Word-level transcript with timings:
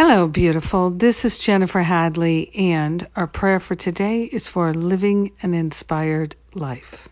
Hello, 0.00 0.28
beautiful. 0.28 0.90
This 0.90 1.24
is 1.24 1.38
Jennifer 1.38 1.82
Hadley, 1.82 2.54
and 2.54 3.04
our 3.16 3.26
prayer 3.26 3.58
for 3.58 3.74
today 3.74 4.22
is 4.22 4.46
for 4.46 4.72
living 4.72 5.32
an 5.42 5.54
inspired 5.54 6.36
life. 6.54 7.08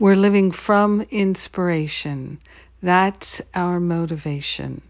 We're 0.00 0.16
living 0.16 0.50
from 0.50 1.02
inspiration. 1.12 2.40
That's 2.82 3.40
our 3.54 3.78
motivation. 3.78 4.82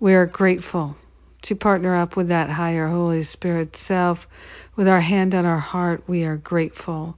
We 0.00 0.14
are 0.14 0.26
grateful 0.26 0.96
to 1.42 1.54
partner 1.54 1.94
up 1.94 2.16
with 2.16 2.30
that 2.30 2.50
higher 2.50 2.88
Holy 2.88 3.22
Spirit 3.22 3.76
self. 3.76 4.26
With 4.74 4.88
our 4.88 5.00
hand 5.00 5.36
on 5.36 5.46
our 5.46 5.60
heart, 5.60 6.02
we 6.08 6.24
are 6.24 6.36
grateful. 6.36 7.16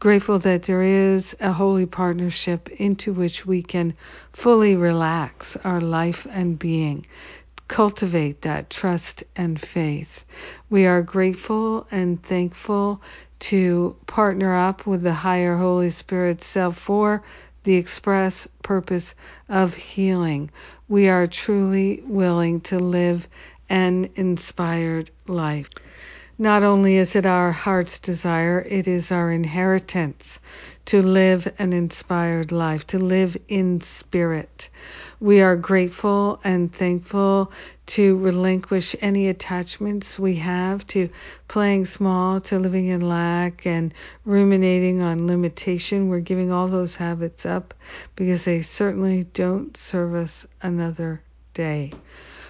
Grateful 0.00 0.40
that 0.40 0.64
there 0.64 0.82
is 0.82 1.34
a 1.40 1.52
holy 1.52 1.86
partnership 1.86 2.68
into 2.68 3.14
which 3.14 3.46
we 3.46 3.62
can 3.62 3.94
fully 4.34 4.76
relax 4.76 5.56
our 5.64 5.80
life 5.80 6.26
and 6.28 6.58
being 6.58 7.06
cultivate 7.72 8.42
that 8.42 8.68
trust 8.68 9.24
and 9.34 9.58
faith. 9.58 10.26
We 10.68 10.84
are 10.84 11.00
grateful 11.00 11.86
and 11.90 12.22
thankful 12.22 13.00
to 13.48 13.96
partner 14.06 14.54
up 14.54 14.86
with 14.86 15.02
the 15.02 15.14
higher 15.14 15.56
Holy 15.56 15.88
Spirit 15.88 16.42
self 16.42 16.76
for 16.76 17.22
the 17.64 17.76
express 17.76 18.46
purpose 18.62 19.14
of 19.48 19.72
healing. 19.72 20.50
We 20.86 21.08
are 21.08 21.26
truly 21.26 22.02
willing 22.06 22.60
to 22.62 22.78
live 22.78 23.26
an 23.70 24.10
inspired 24.16 25.10
life. 25.26 25.70
Not 26.42 26.64
only 26.64 26.96
is 26.96 27.14
it 27.14 27.24
our 27.24 27.52
heart's 27.52 28.00
desire, 28.00 28.66
it 28.68 28.88
is 28.88 29.12
our 29.12 29.30
inheritance 29.30 30.40
to 30.86 31.00
live 31.00 31.46
an 31.60 31.72
inspired 31.72 32.50
life, 32.50 32.84
to 32.88 32.98
live 32.98 33.36
in 33.46 33.80
spirit. 33.80 34.68
We 35.20 35.40
are 35.40 35.54
grateful 35.54 36.40
and 36.42 36.74
thankful 36.74 37.52
to 37.94 38.16
relinquish 38.16 38.96
any 39.00 39.28
attachments 39.28 40.18
we 40.18 40.34
have 40.34 40.84
to 40.88 41.10
playing 41.46 41.84
small, 41.84 42.40
to 42.40 42.58
living 42.58 42.88
in 42.88 43.02
lack, 43.02 43.64
and 43.64 43.94
ruminating 44.24 45.00
on 45.00 45.28
limitation. 45.28 46.08
We're 46.08 46.18
giving 46.18 46.50
all 46.50 46.66
those 46.66 46.96
habits 46.96 47.46
up 47.46 47.72
because 48.16 48.44
they 48.44 48.62
certainly 48.62 49.22
don't 49.32 49.76
serve 49.76 50.16
us 50.16 50.44
another 50.60 51.22
day. 51.54 51.92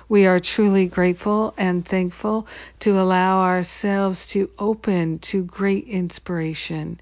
We 0.08 0.26
are 0.26 0.40
truly 0.40 0.86
grateful 0.86 1.54
and 1.56 1.86
thankful 1.86 2.46
to 2.80 3.00
allow 3.00 3.42
ourselves 3.42 4.26
to 4.28 4.50
open 4.58 5.18
to 5.20 5.44
great 5.44 5.86
inspiration, 5.86 7.00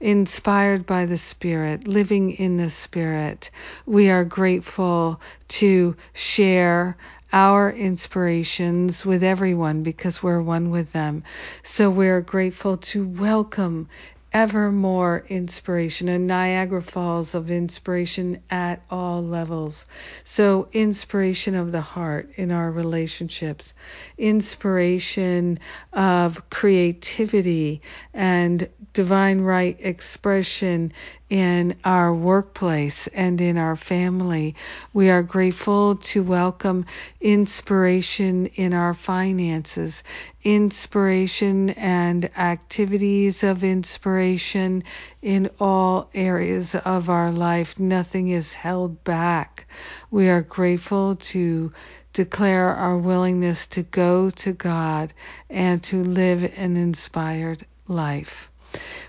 inspired 0.00 0.86
by 0.86 1.06
the 1.06 1.18
Spirit, 1.18 1.86
living 1.86 2.32
in 2.32 2.56
the 2.56 2.70
Spirit. 2.70 3.50
We 3.86 4.10
are 4.10 4.24
grateful 4.24 5.20
to 5.48 5.96
share 6.12 6.96
our 7.32 7.70
inspirations 7.70 9.04
with 9.04 9.22
everyone 9.22 9.82
because 9.82 10.22
we're 10.22 10.40
one 10.40 10.70
with 10.70 10.92
them. 10.92 11.24
So 11.62 11.90
we're 11.90 12.22
grateful 12.22 12.78
to 12.78 13.06
welcome 13.06 13.88
ever 14.32 14.70
more 14.70 15.24
inspiration 15.28 16.08
and 16.08 16.26
Niagara 16.26 16.82
Falls 16.82 17.34
of 17.34 17.50
inspiration 17.50 18.42
at 18.50 18.82
all 18.90 19.22
levels. 19.22 19.86
So, 20.24 20.68
inspiration 20.72 21.54
of 21.54 21.72
the 21.72 21.80
heart 21.80 22.30
in 22.36 22.52
our 22.52 22.70
relationships, 22.70 23.74
inspiration 24.18 25.58
of 25.92 26.50
creativity 26.50 27.80
and 28.12 28.68
divine 28.92 29.40
right 29.40 29.76
expression 29.80 30.92
in 31.30 31.76
our 31.84 32.12
workplace 32.12 33.06
and 33.08 33.40
in 33.40 33.58
our 33.58 33.76
family. 33.76 34.56
We 34.94 35.10
are 35.10 35.22
grateful 35.22 35.96
to 35.96 36.22
welcome 36.22 36.86
inspiration 37.20 38.46
in 38.46 38.72
our 38.72 38.94
finances, 38.94 40.02
inspiration 40.42 41.70
and 41.70 42.30
activities 42.36 43.42
of 43.42 43.62
inspiration 43.62 44.17
in 44.20 45.50
all 45.60 46.10
areas 46.14 46.74
of 46.74 47.08
our 47.08 47.30
life. 47.30 47.78
Nothing 47.78 48.28
is 48.28 48.54
held 48.54 49.04
back. 49.04 49.66
We 50.10 50.28
are 50.28 50.42
grateful 50.42 51.16
to 51.16 51.72
declare 52.12 52.74
our 52.74 52.96
willingness 52.96 53.66
to 53.68 53.82
go 53.82 54.30
to 54.30 54.52
God 54.52 55.12
and 55.48 55.82
to 55.84 56.02
live 56.02 56.42
an 56.42 56.76
inspired 56.76 57.64
life. 57.86 58.50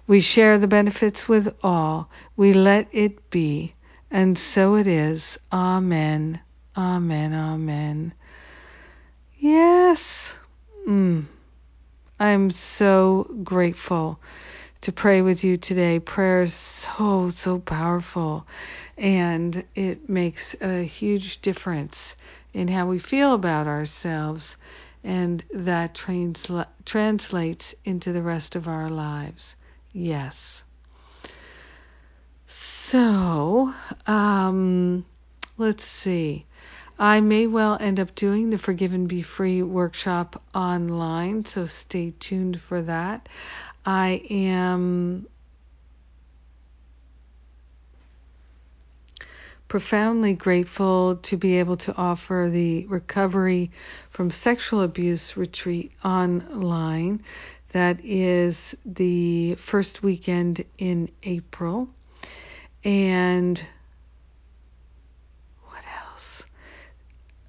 We 0.08 0.22
share 0.22 0.58
the 0.58 0.68
benefits 0.68 1.28
with 1.28 1.56
all. 1.64 2.10
We 2.36 2.54
let 2.54 2.88
it 2.92 3.30
be. 3.30 3.74
And 4.12 4.38
so 4.38 4.76
it 4.76 4.88
is. 4.88 5.40
Amen. 5.52 6.40
Amen. 6.78 7.34
Amen. 7.34 8.14
Yes. 9.38 10.36
Mm. 10.88 11.26
I'm 12.20 12.52
so 12.52 13.30
grateful 13.44 14.20
to 14.82 14.92
pray 14.92 15.22
with 15.22 15.44
you 15.44 15.58
today. 15.58 16.00
Prayer 16.00 16.42
is 16.42 16.54
so, 16.54 17.30
so 17.30 17.60
powerful. 17.60 18.48
And 18.98 19.64
it 19.76 20.10
makes 20.10 20.56
a 20.62 20.84
huge 20.84 21.42
difference 21.42 22.16
in 22.54 22.68
how 22.68 22.88
we 22.88 23.00
feel 23.00 23.34
about 23.34 23.68
ourselves. 23.68 24.58
And 25.04 25.44
that 25.54 25.94
transla- 25.96 26.68
translates 26.86 27.76
into 27.86 28.12
the 28.12 28.22
rest 28.22 28.56
of 28.56 28.68
our 28.68 28.90
lives. 28.90 29.56
Yes. 29.92 30.64
So, 32.48 33.74
um, 34.08 35.06
let's 35.58 35.86
see. 35.86 36.46
I 37.02 37.22
may 37.22 37.48
well 37.48 37.78
end 37.80 37.98
up 37.98 38.14
doing 38.14 38.50
the 38.50 38.58
Forgive 38.58 38.94
and 38.94 39.08
Be 39.08 39.22
Free 39.22 39.64
workshop 39.64 40.44
online, 40.54 41.46
so 41.46 41.66
stay 41.66 42.12
tuned 42.20 42.60
for 42.60 42.82
that. 42.82 43.30
I 43.86 44.22
am 44.30 45.28
profoundly 49.70 50.34
grateful 50.34 51.18
to 51.18 51.38
be 51.38 51.58
able 51.60 51.78
to 51.78 51.96
offer 51.96 52.50
the 52.52 52.86
Recovery 52.88 53.72
from 54.10 54.32
Sexual 54.32 54.82
Abuse 54.82 55.38
retreat 55.38 55.92
online. 56.04 57.24
That 57.72 58.04
is 58.04 58.76
the 58.84 59.54
first 59.56 60.02
weekend 60.02 60.66
in 60.80 61.10
April. 61.22 61.88
And 62.84 63.64
what 65.66 65.84
else? 66.12 66.46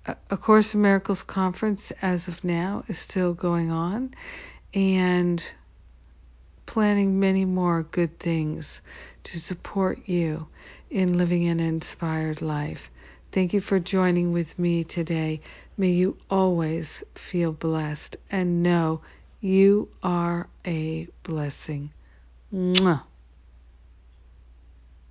A 0.06 0.36
Course 0.36 0.74
in 0.74 0.82
Miracles 0.82 1.22
conference, 1.22 1.90
as 2.02 2.28
of 2.28 2.44
now, 2.44 2.84
is 2.86 2.98
still 2.98 3.32
going 3.32 3.70
on. 3.70 4.14
And 4.74 5.42
planning 6.70 7.18
many 7.18 7.44
more 7.44 7.82
good 7.82 8.16
things 8.20 8.80
to 9.24 9.40
support 9.40 9.98
you 10.06 10.46
in 10.88 11.18
living 11.18 11.48
an 11.48 11.58
inspired 11.58 12.40
life. 12.40 12.92
Thank 13.32 13.52
you 13.52 13.58
for 13.58 13.80
joining 13.80 14.30
with 14.32 14.56
me 14.56 14.84
today. 14.84 15.40
May 15.76 15.90
you 15.90 16.16
always 16.30 17.02
feel 17.16 17.50
blessed 17.50 18.18
and 18.30 18.62
know 18.62 19.00
you 19.40 19.88
are 20.04 20.48
a 20.64 21.08
blessing. 21.24 21.90
Mwah. 22.54 23.02